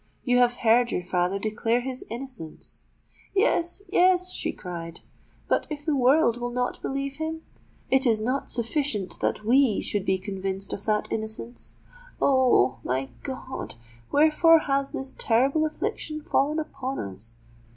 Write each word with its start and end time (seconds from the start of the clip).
"You 0.23 0.39
have 0.39 0.53
heard 0.53 0.89
your 0.91 1.03
father 1.03 1.37
declare 1.37 1.81
his 1.81 2.03
innocence——" 2.09 2.81
"Yes—yes," 3.35 4.31
she 4.33 4.51
cried: 4.51 5.01
"but 5.47 5.67
if 5.69 5.85
the 5.85 5.95
world 5.95 6.41
will 6.41 6.49
not 6.49 6.81
believe 6.81 7.17
him? 7.17 7.43
It 7.91 8.07
is 8.07 8.19
not 8.19 8.49
sufficient 8.49 9.19
that 9.19 9.43
we 9.45 9.79
should 9.79 10.03
be 10.03 10.17
convinced 10.17 10.73
of 10.73 10.85
that 10.85 11.11
innocence! 11.11 11.75
Oh! 12.19 12.79
my 12.83 13.09
God—wherefore 13.21 14.61
has 14.61 14.89
this 14.89 15.13
terrible 15.19 15.67
affliction 15.67 16.19
fallen 16.19 16.57
upon 16.57 16.97
us?" 16.97 17.37